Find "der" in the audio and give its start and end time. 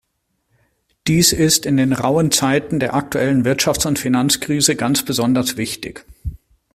2.79-2.95